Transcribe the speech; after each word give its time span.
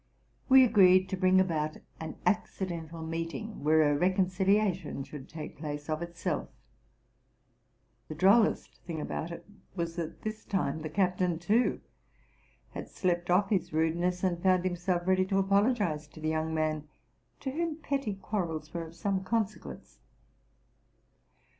We 0.49 0.63
agreed 0.63 1.09
to 1.09 1.15
bring 1.15 1.39
about 1.39 1.77
an 1.99 2.15
acci 2.25 2.67
dental 2.69 3.03
meeting, 3.03 3.63
where 3.63 3.83
a 3.83 3.95
reconciliation 3.95 5.03
should 5.03 5.29
take 5.29 5.59
place 5.59 5.91
of 5.91 6.01
itself. 6.01 6.49
The 8.07 8.15
drollest 8.15 8.77
thing 8.83 8.99
about 8.99 9.29
it 9.29 9.45
was, 9.75 9.97
that 9.97 10.23
this 10.23 10.43
time 10.43 10.81
the 10.81 10.89
captain, 10.89 11.37
too, 11.37 11.81
had 12.71 12.89
slept 12.89 13.29
off 13.29 13.51
his 13.51 13.73
rudeness, 13.73 14.23
and 14.23 14.41
found 14.41 14.63
himself 14.65 15.05
ready 15.05 15.23
to 15.27 15.37
apologize 15.37 16.07
to 16.07 16.19
the 16.19 16.29
young 16.29 16.51
man, 16.51 16.87
to 17.41 17.51
whom 17.51 17.75
petty 17.75 18.15
quarrels 18.15 18.73
were 18.73 18.87
of 18.87 18.95
some 18.95 19.23
consequence. 19.23 19.99